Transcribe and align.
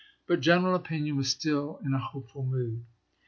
But 0.27 0.39
general 0.41 0.73
opinion 0.73 1.15
was 1.15 1.29
still 1.29 1.79
in 1.85 1.93
a 1.93 1.99
hopeful 1.99 2.43
mood. 2.43 2.83